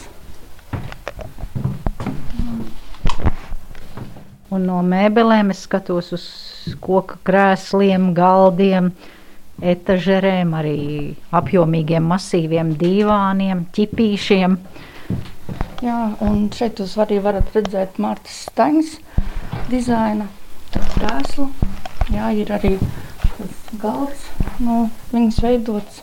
Un 4.53 4.67
no 4.69 4.83
mēbelēm 4.85 5.55
es 5.55 5.63
skatos 5.65 6.13
uz 6.13 6.27
koka 6.85 7.17
krēsliem, 7.25 8.11
galdiem, 8.19 8.91
uh, 8.93 9.22
etažerēm, 9.63 10.55
arī 10.59 10.79
apjomīgiem, 11.35 12.05
masīviem 12.13 12.75
divāniem, 12.81 13.67
ķipīšiem. 13.77 14.57
Jā, 15.83 15.99
un 16.23 16.47
šeit 16.55 16.83
jūs 16.83 16.95
arī 17.03 17.19
varat 17.23 17.55
redzēt 17.55 17.99
Martas 18.03 18.45
Staņas 18.49 18.97
dizaina 19.71 20.29
krēslu. 20.73 21.49
Jā, 22.13 22.31
ir 22.35 22.53
arī 22.55 22.77
galds 23.83 24.27
no 24.63 24.87
viņas 25.13 25.43
veidots. 25.43 26.03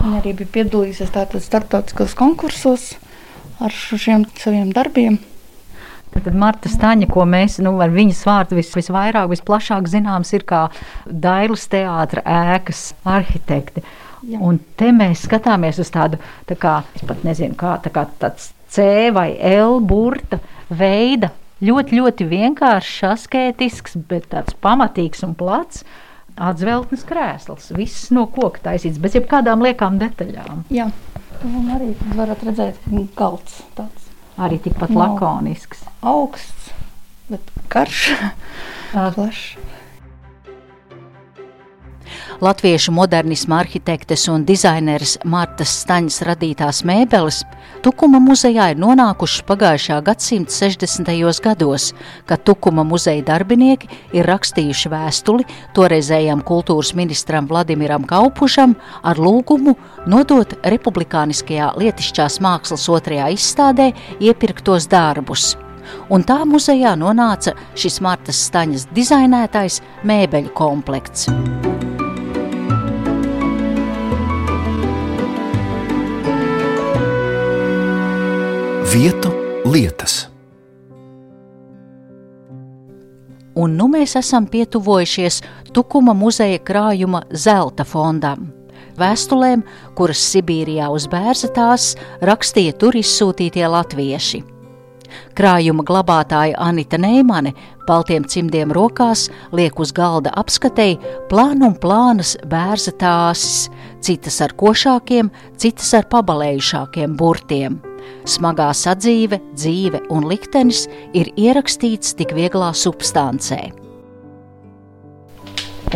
Viņa 0.00 0.20
arī 0.22 0.32
bija 0.38 0.54
piedalījusies 0.54 1.12
tātad 1.12 1.44
starptautiskos 1.44 2.14
konkursos 2.16 2.94
ar 3.60 3.74
šiem 3.74 4.24
saviem 4.40 4.70
darbiem. 4.72 5.18
Tad 6.10 6.34
Marta 6.36 6.68
Staņa, 6.68 7.06
ko 7.10 7.24
mēs 7.28 7.60
nu, 7.62 7.76
ar 7.80 7.92
viņas 7.94 8.20
vārdu 8.26 8.58
vis, 8.58 8.70
visvairāk, 8.74 9.28
visplašāk 9.30 9.86
zināms, 9.88 10.32
ir 10.34 10.44
kā 10.48 10.64
Dailas 11.06 11.68
teātra 11.70 12.24
ēkas 12.26 12.90
arhitekte. 13.08 13.84
Jā. 14.26 14.40
Un 14.44 14.58
te 14.76 14.90
mēs 14.92 15.22
skatāmies 15.24 15.78
uz 15.80 15.88
tādu, 15.94 16.18
tā 16.50 16.58
kā, 16.60 16.80
es 16.98 17.06
pat 17.08 17.22
nezinu, 17.24 17.56
kā, 17.56 17.78
tā 17.84 17.92
kā 17.94 18.04
tāds 18.20 18.50
C 18.70 19.08
vai 19.14 19.32
L 19.38 19.80
burta 19.80 20.40
veida. 20.68 21.32
Ļoti, 21.60 21.96
ļoti 22.00 22.26
vienkāršs, 22.28 23.00
askētisks, 23.10 23.96
bet 24.10 24.30
tāds 24.34 24.56
pamatīgs 24.64 25.24
un 25.26 25.34
plats. 25.36 25.84
Atzveltnes 26.40 27.02
krēsls, 27.04 27.72
viss 27.76 28.08
no 28.16 28.24
koka 28.32 28.62
taisīts, 28.70 29.00
bez 29.02 29.16
jebkādām 29.18 29.60
liekām 29.66 29.98
detaļām. 30.00 30.62
Jā, 30.72 30.86
un 31.44 31.74
arī 31.74 31.90
varat 32.16 32.46
redzēt, 32.46 32.78
ka 32.86 33.02
galds 33.18 33.58
tāds 33.76 34.09
arī 34.40 34.60
tikpat 34.64 34.92
no, 34.94 35.02
lakonisks. 35.04 35.84
Augsts, 36.00 36.72
bet 37.30 37.52
karš, 37.72 38.06
plašs. 38.92 39.44
Latviešu 42.40 42.92
modernisma 42.92 43.58
arhitektes 43.60 44.26
un 44.32 44.44
dizaineres 44.48 45.18
Martas 45.24 45.72
Staņas 45.82 46.22
radītās 46.28 46.82
mēbeles 46.88 47.42
Tukuma 47.80 48.18
muzejā 48.20 48.66
ir 48.74 48.80
nonākušas 48.80 49.44
pagājušā 49.48 50.00
gadsimta 50.04 50.52
60. 50.52 51.08
gados, 51.40 51.90
kad 52.28 52.44
Tukuma 52.44 52.84
muzeja 52.84 53.22
darbinieki 53.30 53.88
ir 54.16 54.28
rakstījuši 54.28 54.92
vēstuli 54.92 55.46
toreizējam 55.76 56.44
kultūras 56.44 56.92
ministram 56.98 57.48
Vladimiram 57.48 58.04
Kaupušam 58.04 58.76
ar 59.02 59.16
lūgumu 59.16 59.76
nodot 60.06 60.52
republikāniskajā 60.64 61.72
lietišķās 61.80 62.38
mākslas 62.44 62.86
otrajā 62.92 63.32
izstādē 63.38 63.90
iepirktos 64.20 64.90
darbus 64.90 65.54
un 66.12 66.24
tā 66.26 66.42
muzejā 66.48 66.94
nonāca 67.00 67.56
šis 67.78 68.00
Martas 68.04 68.44
Staņas 68.50 68.88
dizainētais 68.96 69.80
mēbeļu 70.06 70.54
komplekts. 70.56 71.28
Lietas. 79.70 80.26
Un 83.60 83.74
nu 83.76 83.88
mēs 83.90 84.14
esam 84.18 84.46
pietuvojušies 84.46 85.40
Tukuma 85.74 86.14
muzeja 86.14 86.58
krājuma 86.66 87.24
zelta 87.30 87.84
fondam. 87.86 88.48
Vēstulēm, 88.98 89.62
kuras 89.96 90.22
Sibīrijā 90.32 90.88
uz 90.92 91.06
bērzetās 91.10 91.92
rakstīja 92.26 92.74
tur 92.80 92.96
izsūtītie 92.98 93.66
latvieši. 93.70 94.42
Krājuma 95.34 95.82
glabātāja 95.86 96.58
Anita 96.62 96.98
Neimane 97.00 97.52
baltiem 97.88 98.26
cimdiem 98.30 98.70
rokās 98.74 99.26
liek 99.56 99.78
uz 99.82 99.92
galda 99.96 100.30
apskatēji 100.38 101.00
plānu 101.30 101.72
un 101.72 101.76
plānas 101.82 102.36
bērza 102.50 102.94
tāsis, 103.00 103.68
citas 104.04 104.40
ar 104.44 104.54
košākiem, 104.58 105.30
citas 105.58 105.94
ar 105.98 106.06
pabalējušākiem 106.12 107.16
burtiem. 107.18 107.80
Smagā 108.28 108.70
sadzīve, 108.76 109.40
dzīve 109.56 110.04
un 110.12 110.28
liktenis 110.30 110.86
ir 111.16 111.32
ierakstīts 111.36 112.14
tik 112.18 112.34
vieglā 112.36 112.72
substancē. 112.76 113.60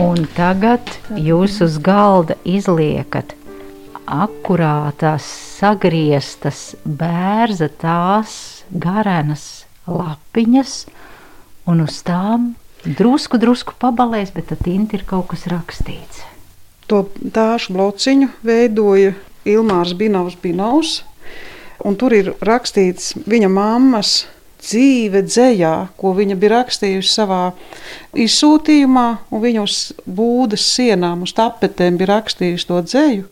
Un 0.01 0.25
tagad 0.35 0.91
jūs 1.15 1.61
uz 1.63 1.79
galda 1.79 2.35
izliekat 2.43 3.37
akurātās, 4.11 5.27
sagrieztas 5.61 6.75
bērza 6.85 7.69
tās 7.81 8.65
garenas 8.71 9.65
lapiņas, 9.87 10.75
un 11.71 11.85
uz 11.85 12.01
tām 12.05 12.53
drusku, 12.85 13.39
drusku 13.41 13.77
pabalēs, 13.81 14.33
bet 14.35 14.51
tad 14.53 14.65
tinti 14.67 14.99
ir 14.99 15.07
kaut 15.09 15.31
kas 15.33 15.47
rakstīts. 15.51 16.25
To 16.91 17.07
tāšu 17.33 17.73
blociņu 17.77 18.29
veidoja 18.45 19.15
Ilmārs 19.49 19.95
Binovs 19.97 20.37
Binovs, 20.41 20.99
un 21.85 21.99
tur 22.01 22.15
ir 22.17 22.33
rakstīts 22.45 23.15
viņa 23.29 23.51
mammas 23.53 24.25
dzīve 24.65 25.25
dzējā, 25.27 25.75
ko 26.01 26.15
viņa 26.17 26.37
bija 26.41 26.59
rakstījusi 26.59 27.11
savā 27.13 27.43
izsūtījumā, 28.17 29.07
un 29.31 29.43
viņa 29.43 29.65
uz 29.65 29.79
būdas 30.07 30.65
sienām, 30.77 31.25
uz 31.27 31.35
tapetēm 31.37 31.99
bija 32.01 32.15
rakstījusi 32.17 32.69
to 32.71 32.81
dzēju. 32.89 33.29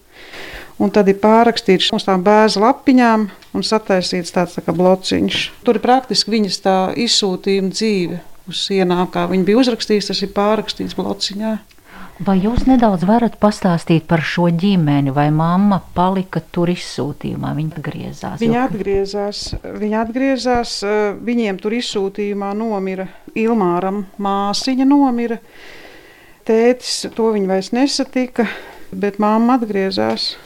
Un 0.83 0.91
tad 0.91 1.09
ir 1.09 1.21
pārrakstīts 1.23 1.93
uz 1.95 2.05
tām 2.09 2.25
bērnu 2.27 2.65
lapiņām 2.65 3.27
un 3.55 3.65
sataisīts 3.67 4.35
tāds 4.35 4.57
tā 4.57 4.65
kā 4.67 4.75
blociņš. 4.75 5.43
Tur 5.67 5.79
ir 5.79 5.85
praktiski 5.85 6.33
viņas 6.33 6.63
tā 6.65 6.77
izsūtījuma 7.05 7.71
dzīve 7.73 8.19
uz 8.51 8.65
sienām, 8.67 9.07
kā 9.13 9.29
viņa 9.31 9.47
bija 9.47 9.61
uzrakstījusi, 9.63 10.11
tas 10.11 10.23
ir 10.25 10.33
pārrakstīts 10.35 10.97
blociņā. 10.99 11.53
Vai 12.23 12.37
jūs 12.39 12.69
nedaudz 12.69 13.03
varat 13.09 13.35
pastāstīt 13.43 14.05
par 14.07 14.21
šo 14.23 14.45
ģimeni, 14.55 15.11
vai 15.15 15.27
mamma 15.35 15.81
palika 15.97 16.43
tur 16.55 16.71
izsūtījumā? 16.71 17.51
Viņa 17.57 17.75
atgriezās. 17.81 18.37
Viņa 18.43 18.61
atgriezās, 18.69 19.41
viņa 19.83 20.03
atgriezās 20.05 20.75
viņiem 21.27 21.59
tur 21.63 21.75
izsūtījumā 21.81 22.53
nomira 22.55 23.09
Ilmāram 23.35 24.05
māsiņa 24.23 24.87
nomira. 24.87 25.41
Tētis 26.47 27.09
to 27.17 27.33
viņa 27.35 27.51
vairs 27.57 27.73
nesatika, 27.75 28.47
bet 28.95 29.19
mamma 29.23 29.59
atgriezās. 29.59 30.37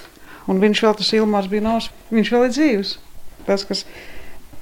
Un 0.49 0.63
viņš 0.63 0.85
vēl 0.87 1.01
tas 1.03 1.13
Ilmārs 1.19 1.51
bija 1.53 1.67
nos, 1.67 1.91
viņš 2.15 2.33
vēl 2.33 2.49
ir 2.49 2.57
dzīvs. 2.57 2.99
Tas, 3.51 3.69
kas 3.69 3.85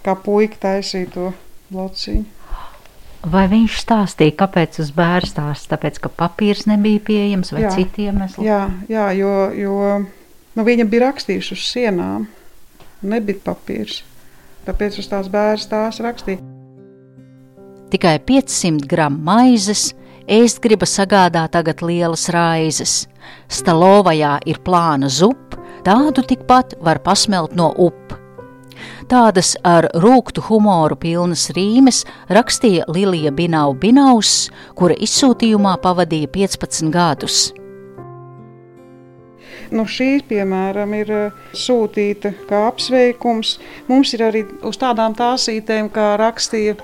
kā 0.03 0.19
puika 0.19 0.65
taisīja 0.67 1.15
to 1.15 1.31
lociņu. 1.75 2.34
Vai 3.25 3.47
viņš 3.49 3.79
stāstīja, 3.81 4.35
kāpēc 4.43 4.83
uz 4.83 4.91
bērnu 4.93 5.31
stāsta? 5.31 5.77
Tāpēc, 5.77 6.03
ka 6.05 6.11
papīrs 6.13 6.67
nebija 6.69 7.01
pieejams 7.07 7.55
vai 7.55 7.65
jā, 7.65 7.73
citi 7.79 8.09
iemesli? 8.09 8.45
Jā, 8.45 8.67
jā 8.91 9.07
jo, 9.17 9.33
jo 9.57 9.79
Nu, 10.55 10.63
viņa 10.63 10.87
bija 10.87 11.09
rakstījusi 11.09 11.57
uz 11.57 11.63
sienām, 11.67 12.29
nebija 13.03 13.43
papīrs. 13.43 14.03
Tāpēc 14.65 15.01
uz 15.03 15.09
tās 15.11 15.29
bērnas 15.31 15.67
tās 15.69 15.99
rakstīja. 16.05 16.39
Tikai 17.91 18.15
500 18.27 18.87
gramu 18.91 19.19
maizes, 19.27 19.89
ēst 20.31 20.63
griba 20.63 20.87
sagādā 20.89 21.45
tagad 21.51 21.83
lielas 21.83 22.29
raizes. 22.33 23.05
Stalovajā 23.51 24.37
ir 24.47 24.63
plāna 24.65 25.11
zupa, 25.11 25.59
tādu 25.87 26.23
tikpat 26.23 26.79
var 26.87 27.03
pasmelt 27.03 27.59
no 27.59 27.73
upa. 27.75 28.24
Tādas 29.11 29.55
ar 29.65 29.89
rūktu 30.01 30.47
humoru 30.49 30.97
pilnas 30.97 31.51
rīmes 31.57 32.05
rakstīja 32.33 32.87
Lilija 32.89 33.35
Binau 33.35 33.75
Binaus, 33.77 34.49
kura 34.79 34.97
izsūtījumā 34.97 35.77
pavadīja 35.85 36.31
15 36.33 36.91
gadus. 36.95 37.43
Nu, 39.75 39.85
šī, 39.89 40.23
piemēram, 40.29 40.93
ir 40.99 41.13
eh, 41.15 41.45
sūtīta 41.57 42.35
kā 42.49 42.67
apsveikums. 42.69 43.57
Mums 43.89 44.13
ir 44.17 44.25
arī 44.29 44.45
uz 44.67 44.79
tādām 44.81 45.17
tāsītēm, 45.19 45.89
kā 45.95 46.15
rakstīja. 46.21 46.77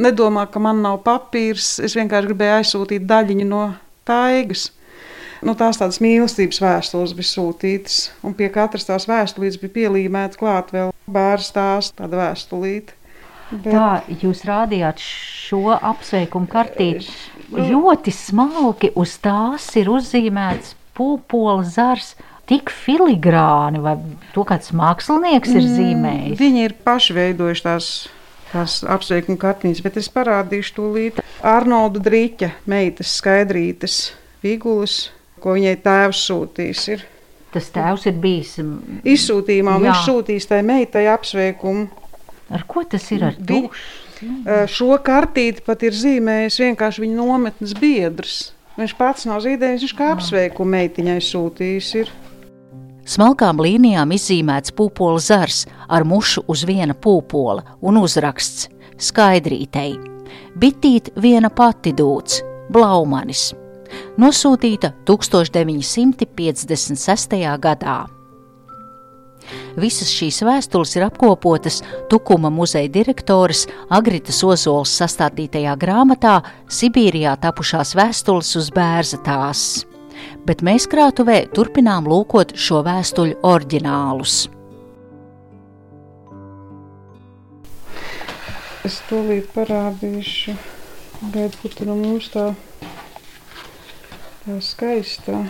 Nedomā, 0.00 0.44
ka 0.52 0.60
man 0.62 0.82
nav 0.84 1.00
papīrs. 1.06 1.78
Es 1.82 1.96
vienkārši 1.98 2.30
gribēju 2.30 2.58
aizsūtīt 2.60 3.08
daļiņu 3.10 3.48
no 3.50 3.64
taigas. 4.06 4.68
Nu, 5.40 5.56
tās 5.56 5.80
tādas 5.80 5.98
mīlestības 6.04 6.60
vēstules 6.60 7.14
bija 7.16 7.30
sūtītas, 7.30 7.98
un 8.26 8.34
pie 8.36 8.50
katras 8.52 8.84
tās 8.84 9.08
vēstules 9.08 9.56
bija 9.62 9.76
pielīmēta 9.78 10.36
klāt 10.38 10.68
vēl 10.74 10.92
bērnu 11.12 11.46
stāsts, 11.46 11.96
tāda 11.98 12.24
vēstulīte. 12.24 12.96
Bet... 13.50 13.72
Tā 13.72 14.16
jūs 14.22 14.44
rādījāt 14.46 15.02
šo 15.02 15.74
apsveikumu 15.74 16.46
kartīti. 16.50 17.10
Ļoti 17.50 18.12
smalki 18.14 18.92
uz 18.98 19.16
tās 19.22 19.66
ir 19.80 19.90
uzzīmēts 19.90 20.76
pūpola 20.94 21.66
zars. 21.66 22.14
Tik 22.50 22.70
filigrāni, 22.74 23.78
vai 23.82 23.94
to 24.34 24.42
kāds 24.46 24.72
mākslinieks 24.74 25.52
ir 25.54 25.66
zīmējis? 25.66 26.32
Mm, 26.34 26.38
viņi 26.40 26.64
ir 26.66 26.74
paši 26.82 27.14
veidojuši 27.14 27.66
tās 27.66 27.90
tās 28.50 28.80
apsveikuma 28.86 29.38
kartiņas, 29.40 29.82
bet 29.84 29.98
es 30.00 30.10
parādīšu 30.12 30.76
to 30.76 30.88
līdzi. 30.94 31.24
Arnolda 31.46 32.02
Drīķa 32.04 32.50
meitas 32.70 33.14
skaidrītes, 33.20 34.00
vigulas, 34.44 35.10
ko 35.40 35.54
viņai 35.56 35.76
tēvs 35.84 36.24
sūtīs. 36.28 36.86
Ir. 36.96 37.06
Tas 37.50 37.66
tēvs 37.74 38.06
ir 38.06 38.18
bijis 38.22 38.54
izsūtījumā, 38.60 39.74
jā. 39.74 39.82
viņš 39.86 40.04
sūtīs 40.06 40.46
tai 40.46 40.60
meitai 40.66 41.08
apsveikumu. 41.10 41.88
Ar 42.50 42.62
ko 42.66 42.84
tas 42.86 43.04
ir 43.14 43.24
ar 43.26 43.36
Vi, 43.38 43.60
šo 44.70 44.96
kartīti 45.02 45.62
pat 45.66 45.82
ir 45.86 45.94
zīmējis 45.96 46.58
vienkārši 46.64 47.04
viņa 47.04 47.18
nometnes 47.18 47.74
biedrs. 47.78 48.40
Viņš 48.78 48.96
pats 48.98 49.26
nav 49.28 49.42
zīdējis, 49.44 49.84
viņš 49.84 49.94
kā 49.98 50.10
apsveikumu 50.14 50.76
meitiņai 50.76 51.18
sūtījis. 51.26 51.92
Ir. 52.00 52.12
Smalkām 53.10 53.62
līnijām 53.62 54.12
izzīmēts 54.14 54.74
pūpola 54.76 55.20
zars 55.22 55.64
ar 55.88 56.06
mušu 56.06 56.44
uz 56.50 56.62
viena 56.68 56.94
pūpola 56.94 57.78
un 57.82 57.98
uzraksts 58.02 58.68
Skaidrītei. 59.00 59.96
Bitīt 60.60 61.10
viena 61.16 61.50
pati 61.50 61.94
dūts, 61.96 62.42
Blaumanis. 62.70 63.50
Nosūtīta 64.20 64.92
1956. 65.08 67.36
gadā. 67.60 67.98
Visas 69.80 70.10
šīs 70.12 70.42
vēstules 70.46 70.92
ir 70.98 71.06
apkopotas 71.06 71.80
Tukuma 72.10 72.50
muzeja 72.52 72.90
direktoras 72.92 73.66
Agritas 73.90 74.42
Ozols 74.46 74.92
sastādītajā 75.00 75.74
grāmatā 75.80 76.40
Sibīrijā 76.70 77.36
tapušās 77.42 77.94
vēstules 77.98 78.54
uz 78.60 78.70
bērza 78.74 79.18
tās. 79.26 79.84
Bet 80.46 80.62
mēs 80.66 80.86
krātuvē 80.90 81.44
turpinām 81.54 82.08
lūkot 82.10 82.54
šo 82.58 82.82
vēstuļu 82.86 83.40
oriģinālus. 83.46 84.42
Es 88.84 88.96
tūlīt 89.10 89.50
parādīšu, 89.52 90.54
gaidu, 91.34 91.56
kur 91.60 91.74
tur 91.76 91.90
mums 91.92 92.30
tā, 92.32 92.46
tā 94.50 94.58
skaistā. 94.64 95.42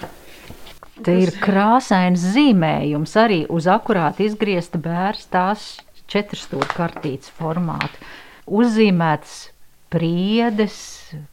Te 1.00 1.14
ir 1.22 1.32
krāsains 1.40 2.20
zīmējums 2.34 3.14
arī 3.16 3.44
uz 3.48 3.68
akurāti 3.70 4.26
izgriezta 4.28 4.80
bērns 4.82 5.30
tās 5.32 5.70
četrstūra 6.10 6.68
kartītes 6.74 7.32
formātu. 7.38 8.02
Uzzīmēts 8.50 9.38
priedes, 9.90 10.76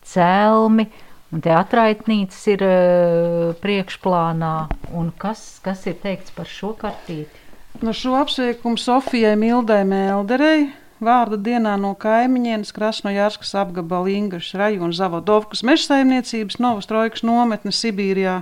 celmi, 0.07 0.87
un 1.33 1.43
te 1.43 1.51
atraitnītes 1.51 2.39
ir 2.53 2.63
uh, 2.63 3.51
priekšplānā. 3.59 4.53
Un 4.95 5.11
kas, 5.19 5.59
kas 5.65 5.83
ir 5.89 5.97
teikts 6.03 6.31
par 6.37 6.47
šo 6.47 6.71
kartīti? 6.79 7.43
No 7.83 7.91
šo 7.93 8.15
apsveikumu 8.21 8.79
Sofijai 8.79 9.35
Mildai 9.37 9.83
Melderei. 9.85 10.69
Vārda 10.97 11.37
dienā 11.37 11.75
no 11.77 11.91
kaimiņienes 11.99 12.73
Krasnojārskas 12.73 13.53
apgabala 13.61 14.09
Ingašas 14.09 14.57
rajona 14.57 14.97
Zavodovkas 14.97 15.61
mežsaimniecības 15.67 16.57
Novostrojkas 16.63 17.21
nometne 17.27 17.73
Sibīrijā 17.75 18.39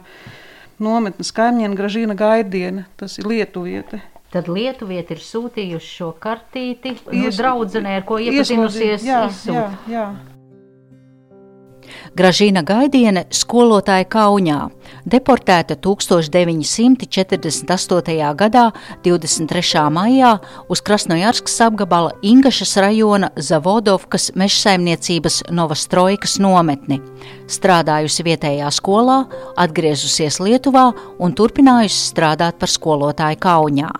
nometnes 0.79 1.33
kaimiņiene 1.35 1.75
Gražīna 1.75 2.15
Gaidiena, 2.19 2.85
tas 2.99 3.19
ir 3.19 3.27
Lietuviete. 3.27 3.99
Tad 4.31 4.47
Lietuvieti 4.51 5.15
ir 5.15 5.23
sūtījuši 5.23 5.91
šo 5.99 6.13
kartīti 6.19 6.95
nu, 7.11 7.27
draudzenē, 7.31 7.99
ar 7.99 8.07
ko 8.07 8.19
iepazinusies. 8.23 9.03
Jā, 9.03 9.25
jā, 9.47 9.67
jā. 9.91 10.07
Gražīna 12.15 12.63
Gaidiene, 12.65 13.25
skolotāja 13.33 14.05
Kaunijā, 14.07 14.69
deportēta 15.05 15.75
1948. 15.75 18.35
gadā 18.39 18.71
23. 19.03 19.89
maijā 19.91 20.39
uz 20.69 20.81
Krasnojarskas 20.81 21.61
apgabala 21.67 22.11
Ingašas 22.21 22.77
rajona 22.81 23.29
Zavodovkas 23.35 24.31
mežsaimniecības 24.35 25.43
Novastrojkas 25.51 26.39
nometni. 26.39 27.01
Strādājusi 27.51 28.23
vietējā 28.29 28.71
skolā, 28.73 29.25
atgriezusies 29.57 30.39
Lietuvā 30.39 30.93
un 31.19 31.33
turpinājusi 31.35 32.11
strādāt 32.11 32.53
par 32.61 32.69
skolotāju 32.71 33.37
Kaunijā. 33.43 33.91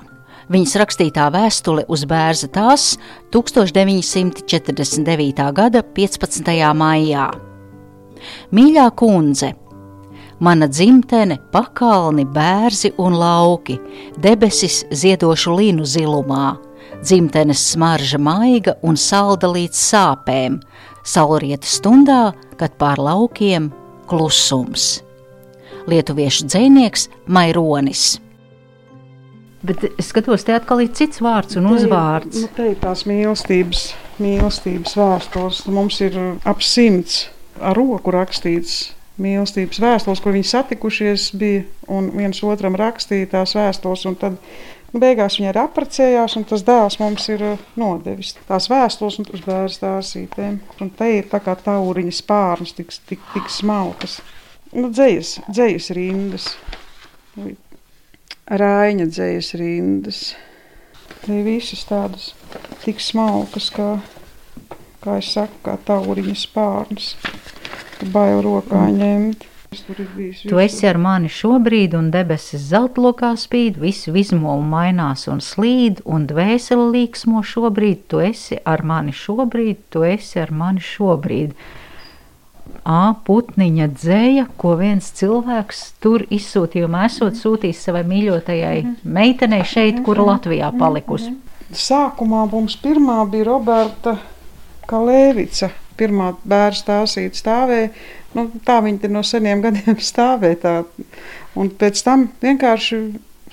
Viņas 0.52 0.76
rakstītā 0.78 1.32
vēstule 1.34 1.86
uz 1.90 2.06
bērza 2.06 2.48
tās 2.54 2.98
1949. 3.34 5.52
gada 5.58 5.82
15. 5.98 6.74
maijā. 6.78 7.55
Mīļā 8.56 8.90
kundze, 8.98 9.54
mana 10.40 10.68
dzimtene, 10.68 11.38
pakalni, 11.52 12.26
bērzi 12.26 12.94
un 13.02 13.16
lauki, 13.20 13.78
debesis 14.22 14.84
ziedošu 14.92 15.56
līnu 15.60 15.88
zilumā, 15.88 16.56
dzimtenes 17.04 17.64
smarža 17.72 18.20
maiga 18.22 18.76
un 18.84 19.00
salda 19.00 19.50
līdz 19.52 19.80
sāpēm, 19.80 20.60
saulrieta 21.06 21.70
stundā, 21.70 22.22
kad 22.60 22.76
pār 22.80 23.02
laukiem 23.02 23.72
klusums. 24.10 25.02
Lietuviešu 25.86 26.48
dzēnieks 26.50 27.10
Maironis. 27.30 28.16
Bet 29.66 29.82
es 29.88 30.10
skatos, 30.12 30.44
te 30.46 30.54
atkal 30.54 30.84
ir 30.84 30.92
cits 30.98 31.22
vārds 31.26 31.58
un 31.58 31.70
uzvārds. 31.72 32.44
Nu, 32.44 32.50
te 32.54 32.68
ir 32.74 32.78
tās 32.82 33.06
mīlestības, 33.10 33.86
mīlestības 34.22 34.98
vēstules. 34.98 35.64
Mums 35.74 36.02
ir 36.06 36.18
ap 36.46 36.62
simts 36.66 37.24
ar 37.62 37.78
roku 37.78 38.14
rakstīts 38.14 38.94
mīlestības 39.22 39.80
vēstules, 39.80 40.22
kur 40.24 40.36
viņi 40.36 40.48
satikušies, 40.50 41.30
bija 41.40 41.64
un 41.92 42.10
viens 42.16 42.42
otram 42.44 42.76
rakstīja 42.80 43.32
tās 43.32 43.56
vēstules. 43.56 44.04
Tad 44.20 44.38
nu, 44.92 45.02
beigās 45.02 45.38
viņi 45.40 45.52
arī 45.52 45.62
apprecējās, 45.64 46.36
un 46.40 46.48
tas 46.50 46.66
dēls 46.68 47.00
mums 47.00 47.28
ir 47.32 47.44
uh, 47.54 47.68
nodevis 47.80 48.34
tās 48.50 48.68
vēstules 48.72 49.22
uz 49.26 49.46
bērnu 49.46 49.76
stāstītēm. 49.76 50.60
Un 50.84 50.92
te 51.00 51.12
ir 51.20 51.30
tā 51.32 51.40
kā 51.44 51.56
tauriņa 51.60 52.16
spārns, 52.16 52.76
tik, 52.76 52.92
tik, 53.08 53.24
tik 53.34 53.52
smalkas. 53.54 54.20
Nu, 54.76 54.90
dzējas, 54.92 55.38
dzējas 55.48 55.94
rindas, 55.96 56.50
rāņa 58.52 59.08
dzējas 59.08 59.54
rindas. 59.62 60.26
Te 61.24 61.40
visas 61.46 61.86
tādas 61.88 62.34
tik 62.84 63.00
smalkas 63.02 63.72
kā 63.74 63.96
kā 65.06 65.20
es 65.22 65.34
saku, 65.36 65.62
kā 65.66 65.78
tauriņa 65.88 66.38
spārns. 66.40 67.14
Bail 68.12 68.42
rokā 68.44 68.88
mm. 68.90 68.98
ņemt. 69.02 69.52
Tu 70.50 70.60
esi 70.62 70.88
ar 70.88 70.98
mani 71.02 71.30
šobrīd, 71.32 71.96
un 71.98 72.08
debesis 72.14 72.64
zeltlokā 72.70 73.34
spīd, 73.40 73.80
visu 73.82 74.14
izmolu 74.16 74.64
mainās 74.64 75.26
un 75.32 75.42
slīd, 75.44 76.00
un 76.06 76.28
dvēseli 76.30 76.86
līksmo 76.94 77.44
šobrīd. 77.44 78.06
Tu 78.12 78.22
esi 78.30 78.60
ar 78.64 78.86
mani 78.88 79.16
šobrīd, 79.16 79.82
tu 79.92 80.06
esi 80.08 80.40
ar 80.40 80.54
mani 80.56 80.84
šobrīd. 80.84 81.56
A, 82.86 83.16
putniņa 83.28 83.90
dzēja, 83.98 84.46
ko 84.62 84.76
viens 84.80 85.10
cilvēks 85.18 85.82
tur 86.04 86.24
izsūtījumā 86.34 87.08
esot 87.10 87.38
sūtījis 87.40 87.82
savai 87.88 88.06
mīļotajai 88.08 88.78
meitenei 89.04 89.66
šeit, 89.68 90.04
kura 90.06 90.30
Latvijā 90.32 90.70
palikusi. 90.78 91.34
Sākumā 91.76 92.46
mums 92.52 92.78
pirmā 92.80 93.24
bija 93.30 93.50
Roberta 93.50 94.16
kā 94.90 95.02
Lēvica. 95.04 95.72
Pirmā 95.96 96.34
bērna 96.44 96.76
stāvsīte 96.76 97.40
stāvēja. 97.40 97.92
Nu, 98.36 98.50
tā 98.68 98.82
viņa 98.84 99.12
no 99.14 99.24
seniem 99.24 99.64
gadiem 99.64 100.00
stāvēja. 100.12 100.60
Tā. 100.64 100.74
Un 101.56 101.72
pēc 101.72 102.02
tam 102.04 102.28
vienkārši 102.44 103.00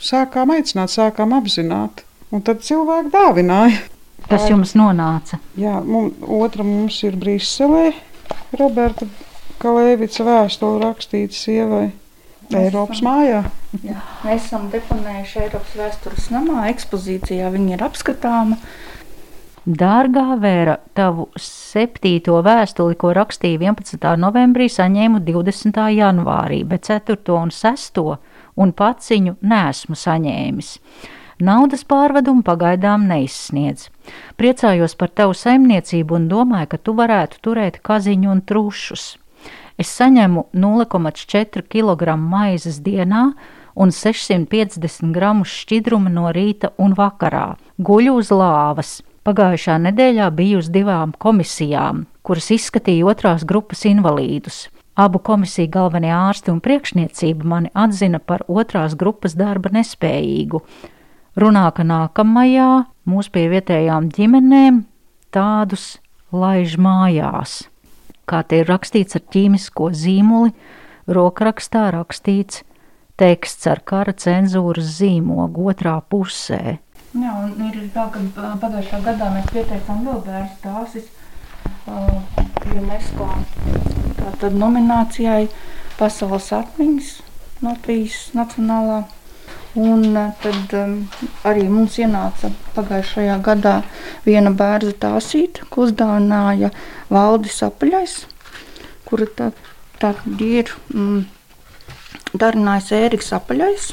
sākām 0.02 0.54
aicināt, 0.56 0.92
sākām 0.94 1.34
apzināt. 1.38 2.04
Un 2.32 2.42
tad 2.44 2.64
cilvēki 2.66 3.12
dāvināja. 3.12 3.82
Kas 4.30 4.46
jums 4.48 4.72
nonāca? 4.78 5.38
Jā, 5.58 5.80
mums, 5.84 6.16
otra 6.22 6.64
mums 6.66 7.00
ir 7.04 7.18
Briselē. 7.20 7.90
Roberta 8.56 9.08
Kalēvica 9.62 10.24
vēstule 10.26 10.80
rakstīta 10.82 11.36
sievai 11.36 11.90
Eiropas 12.56 13.02
mājā. 13.04 13.42
Jā, 13.84 13.98
mēs 14.24 14.46
esam 14.46 14.68
deponējuši 14.72 15.44
Eiropas 15.46 15.76
vēstures 15.78 16.30
namā, 16.34 16.66
ekspozīcijā 16.72 17.50
viņa 17.54 17.76
ir 17.76 17.84
apskatāma. 17.86 18.58
Dārgā 19.62 20.40
Vēra, 20.42 20.80
tavu 20.90 21.28
septīto 21.38 22.40
vēstuli, 22.42 22.96
ko 22.98 23.12
rakstīju 23.14 23.60
11. 23.62 24.06
novembrī, 24.18 24.66
saņēmu 24.66 25.20
20. 25.22 25.76
janvārī, 25.94 26.64
bet 26.66 26.88
4. 26.88 27.14
un 27.36 27.52
6. 27.54 28.00
un 28.58 28.72
paciņu 28.74 29.36
nesmu 29.38 29.94
saņēmis. 29.94 30.70
Naudas 31.46 31.86
pārvedumu 31.86 32.42
pagaidām 32.42 33.06
neizsniedz. 33.06 33.86
Priecājos 34.34 34.96
par 34.98 35.14
tavu 35.14 35.38
saimniecību 35.38 36.18
un 36.18 36.26
domāju, 36.26 36.72
ka 36.74 36.82
tu 36.82 36.96
varētu 36.98 37.38
turēt 37.46 37.78
kaziņu 37.86 38.34
un 38.34 38.42
trušus. 38.42 39.06
Es 39.78 39.94
saņemu 39.94 40.48
0,4 40.58 41.62
kg 41.70 42.18
maizes 42.18 42.82
dienā 42.82 43.28
un 43.78 43.94
650 43.94 45.14
gramus 45.14 45.54
šķidruma 45.62 46.10
no 46.10 46.34
rīta 46.34 46.74
un 46.82 46.98
vakarā. 46.98 47.52
Guļu 47.78 48.18
uz 48.18 48.34
lāvas 48.34 48.98
Pagājušā 49.22 49.76
nedēļā 49.78 50.24
biju 50.34 50.58
uz 50.58 50.68
divām 50.74 51.12
komisijām, 51.22 52.06
kuras 52.26 52.48
izskatīja 52.50 53.06
otrās 53.06 53.44
grupas 53.46 53.84
invalīdus. 53.86 54.64
Abu 54.98 55.20
komisiju 55.22 55.70
galvenie 55.72 56.10
ārsti 56.10 56.50
un 56.50 56.58
priekšniecība 56.64 57.46
mani 57.46 57.70
atzina 57.70 58.18
par 58.18 58.42
otrās 58.50 58.96
grupas 58.98 59.36
darba 59.38 59.70
nespējīgu. 59.76 60.58
Runā, 61.38 61.68
ka 61.70 61.86
nākamajā 61.86 62.68
mūs 63.08 63.30
pie 63.30 63.46
vietējām 63.54 64.10
ģimenēm 64.12 64.82
tādus 65.32 65.86
laiž 66.34 66.74
mājās. 66.82 67.62
Kā 68.26 68.42
te 68.42 68.64
ir 68.64 68.68
rakstīts 68.74 69.16
ar 69.16 69.22
ķīmisko 69.32 69.92
zīmoli, 70.02 70.50
rokrakstā 71.06 71.92
rakstīts 71.94 72.64
teksts 73.22 73.70
ar 73.70 73.86
kara 73.86 74.18
cenzūras 74.18 74.96
zīmogu 74.98 75.70
otrā 75.70 76.00
pusē. 76.10 76.80
Jā, 77.12 77.32
un 77.36 77.50
ir 77.66 77.74
tā, 77.92 78.06
ka 78.08 78.20
pagājušā 78.56 79.02
gadā 79.04 79.26
mēs 79.34 79.50
pieteicām 79.52 79.98
vēl 80.06 80.22
bērnu 80.24 80.54
stāstis 80.54 81.10
uh, 81.84 82.22
UNESCO 82.72 83.26
tātad 84.16 84.56
nominācijai 84.56 85.50
Pasaules 85.98 86.48
atmiņas 86.56 87.10
Latvijas 87.62 88.30
nacionālā. 88.32 89.02
Un 89.76 90.16
tad 90.40 90.72
um, 90.76 90.96
arī 91.48 91.66
mums 91.68 91.98
ienāca 92.00 92.48
pagājušajā 92.78 93.36
gadā 93.44 93.74
viena 94.24 94.52
bērnu 94.56 94.96
tāsīta, 95.04 95.68
ko 95.68 95.86
uzdāvināja 95.86 96.72
Valdis 97.12 97.60
Apaļais, 97.68 98.22
kura 99.08 99.28
tā, 99.36 99.50
tā 100.00 100.14
ir 100.40 100.72
mm, 100.92 101.26
darinājis 102.40 102.92
Ēriks 103.02 103.32
Apaļais 103.36 103.92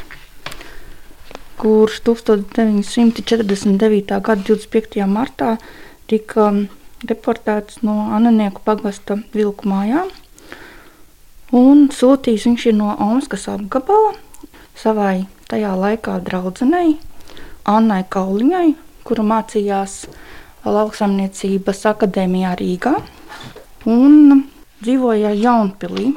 kurš 1.59 1.99
1949. 2.07 4.15
gada 4.23 4.47
25. 4.47 5.03
martā 5.11 5.57
tika 6.07 6.53
deportēts 7.03 7.83
no 7.83 8.07
Ananieku 8.15 8.63
pagasta 8.63 9.19
vilku 9.35 9.67
mājām. 9.67 10.07
Un 11.55 11.87
sūtījis 11.91 12.45
viņš 12.47 12.65
ir 12.69 12.75
no 12.77 12.93
Omaskas 12.95 13.47
apgabala 13.51 14.13
savai 14.77 15.25
tajā 15.49 15.73
laikā 15.75 16.19
draudzenei 16.23 16.95
Annai 17.67 18.03
Kauliņai, 18.07 18.75
kura 19.03 19.25
mācījās 19.25 20.05
lauksaimniecības 20.63 21.83
akadēmijā 21.91 22.53
Rīgā 22.59 22.93
un 23.89 24.45
dzīvoja 24.83 25.33
Jaunpilī. 25.35 26.13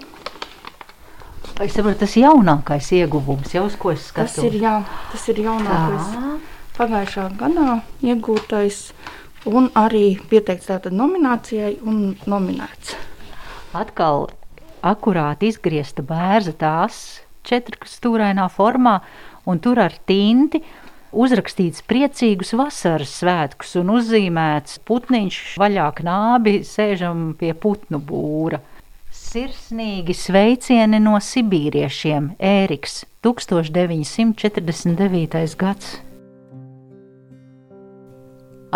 Es 1.63 1.77
saprotu, 1.77 2.01
tas 2.03 2.17
ir 2.17 2.25
jaunākais 2.25 2.89
ieguvums, 2.97 3.53
jau 3.55 3.67
uz 3.69 3.75
ko 3.79 3.93
es 3.95 4.09
skatos. 4.11 4.35
Tas 4.35 4.47
ir, 4.49 4.57
jā, 4.65 4.75
tas 5.13 5.27
ir 5.31 5.43
jaunākais. 5.45 6.09
Tā. 6.15 6.31
Pagājušā 6.73 7.27
gadā 7.39 7.77
iegūtais 8.03 8.79
un 9.47 9.69
arī 9.79 10.17
pieteikts 10.31 10.71
tātad 10.71 10.97
nominācijai 10.97 11.77
un 11.87 12.17
nominēts. 12.27 12.97
Atkal 13.79 14.27
akurāti 14.83 15.53
izgriezta 15.53 16.03
bērza 16.07 16.57
tās 16.59 16.97
četrstūrainā 17.47 18.49
formā 18.51 18.99
un 19.47 19.63
tur 19.63 19.79
ar 19.85 19.95
tinti 20.09 20.63
uzrakstīts 21.13 21.85
priecīgus 21.87 22.55
vasaras 22.59 23.15
svētkus 23.21 23.77
un 23.79 23.93
uzzīmēts 23.99 24.81
putniņš 24.89 25.41
vaļā 25.63 25.89
knābi 26.01 26.59
sēžam 26.67 27.33
pie 27.39 27.53
putnu 27.55 28.01
būra. 28.03 28.63
Sirsnīgi 29.33 30.13
sveicieni 30.13 30.99
no 31.01 31.17
sibīriešiem 31.17 32.37
Ēriks 32.37 33.09
1949. 33.25 35.57
gads. 35.57 36.05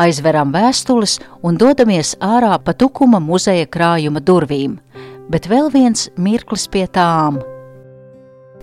Aizveram 0.01 0.49
vēstules 0.55 1.19
un 1.45 1.61
dodamies 1.61 2.16
ārā 2.25 2.57
pa 2.64 2.73
tukuma 2.73 3.21
muzeja 3.21 3.69
krājuma 3.69 4.25
durvīm, 4.25 4.81
bet 5.29 5.45
vēl 5.53 5.69
viens 5.75 6.09
mirklis 6.16 6.64
pie 6.73 6.88
tām. 6.88 7.37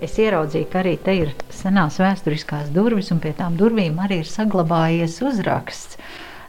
Es 0.02 0.18
ieraudzīju, 0.18 0.66
ka 0.74 0.82
arī 0.82 0.98
te 0.98 1.14
ir 1.20 1.30
senās 1.54 2.02
vēsturiskās 2.02 2.74
durvis, 2.74 3.14
un 3.14 3.22
pie 3.22 3.38
tām 3.38 3.54
durvīm 3.60 4.02
arī 4.02 4.24
ir 4.24 4.30
saglabājies 4.34 5.22
uzraksts. 5.30 6.02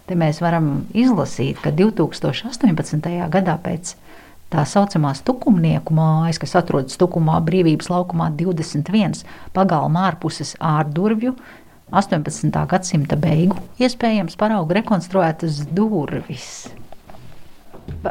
Te 0.09 0.16
mēs 0.16 0.40
varam 0.40 0.88
izlasīt, 0.96 1.61
ka 1.61 1.68
2018. 1.68 3.28
gadā 3.28 3.61
pēc 3.61 3.92
tā 4.54 4.62
saucamās 4.68 5.22
tukumnieku 5.26 5.94
mājas, 5.96 6.38
kas 6.42 6.54
atrodas 6.60 6.98
Tukumā 7.00 7.40
brīvības 7.44 7.90
laukumā 7.90 8.30
21 8.38 9.24
pagalma 9.56 10.08
ārpuses 10.10 10.54
ārdurvju, 10.62 11.34
18. 11.94 12.54
gadsimta 12.70 13.18
beigu, 13.20 13.58
iespējams 13.82 14.38
parauga 14.40 14.78
rekonstruētas 14.80 15.64
durvis. 15.74 16.48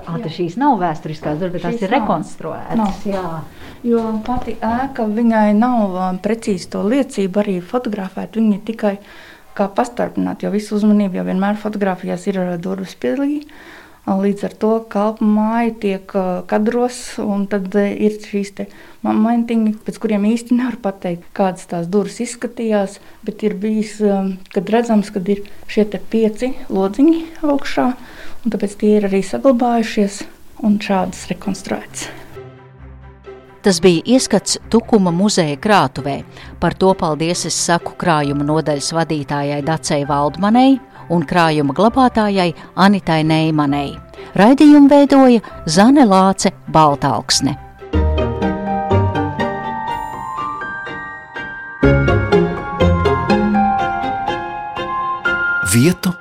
Ātri 0.03 0.29
šīs 0.29 0.55
nav 0.61 0.77
vēsturiskās 0.83 1.39
durvis, 1.41 1.63
tās 1.63 1.81
ir 1.81 1.89
nav. 1.89 1.95
rekonstruētas. 1.95 2.77
Nav. 2.77 3.05
Jā. 3.09 3.41
Jo 3.83 4.03
pati 4.23 4.53
ēka, 4.63 5.07
viņai 5.09 5.55
nav 5.57 5.97
precīzi 6.23 6.69
to 6.71 6.83
liecību 6.87 7.41
arī 7.41 7.55
fotografēt, 7.65 8.37
viņa 8.37 8.59
tikai 8.67 8.93
kā 9.57 9.67
pastarpināt, 9.73 10.45
jo 10.45 10.53
visu 10.53 10.77
uzmanību 10.77 11.19
jau 11.19 11.25
vienmēr 11.27 11.57
fotografijās 11.61 12.27
ir 12.29 12.39
durvis 12.61 12.93
pilī. 12.95 13.41
Līdz 14.03 14.41
ar 14.43 14.53
to 14.59 14.71
kalpu 14.91 15.23
māja 15.23 15.71
tiek 15.79 16.13
kadros, 16.49 16.97
un 17.23 17.45
tad 17.47 17.71
ir 17.79 18.17
šīs 18.19 18.51
momentiņi, 19.05 19.77
pēc 19.85 19.99
kuriem 20.03 20.25
īsti 20.27 20.57
nevar 20.59 20.75
pateikt, 20.83 21.29
kādas 21.35 21.69
tās 21.71 21.87
durvis 21.87 22.19
izskatījās. 22.25 22.99
Bet 23.23 23.45
ir 23.47 23.55
bijis, 23.55 23.95
kad 24.51 24.73
redzams, 24.75 25.07
ka 25.07 25.23
ir 25.23 25.45
šie 25.71 25.87
pieci 26.11 26.51
lodziņi 26.67 27.21
augšā, 27.47 27.87
un 28.43 28.55
tāpēc 28.55 28.75
tie 28.81 28.97
ir 28.97 29.07
arī 29.07 29.23
saglabājušies 29.23 30.19
un 30.67 30.77
šādas 30.83 31.23
rekonstruētas. 31.31 32.09
Tas 33.63 33.79
bija 33.79 34.03
ieskats 34.17 34.57
Tukuma 34.67 35.13
muzeja 35.15 35.55
krātuvē. 35.55 36.17
Par 36.59 36.75
to 36.75 36.89
paldies 36.99 37.45
es 37.47 37.55
saku 37.55 37.95
krājuma 37.95 38.43
nodaļas 38.43 38.91
vadītājai 38.91 39.61
Dacei 39.63 40.03
Valdmanei 40.03 40.81
un 41.09 41.25
krājuma 41.27 41.73
glabātājai 41.75 42.53
Anitai 42.75 43.23
Neimanei. 43.23 43.97
Raidījumu 44.35 44.89
veidoja 44.89 45.41
Zane 45.67 46.05
Lāce 46.07 46.53
Baltāksne. 46.71 47.57
Vietu 55.73 56.13